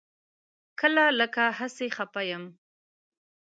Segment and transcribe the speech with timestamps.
[0.79, 2.43] کله لکه هسې خپه یم.